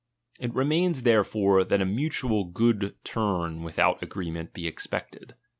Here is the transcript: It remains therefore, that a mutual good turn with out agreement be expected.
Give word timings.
It 0.39 0.51
remains 0.55 1.03
therefore, 1.03 1.63
that 1.63 1.79
a 1.79 1.85
mutual 1.85 2.45
good 2.45 2.95
turn 3.03 3.61
with 3.61 3.77
out 3.77 4.01
agreement 4.01 4.51
be 4.51 4.65
expected. 4.65 5.35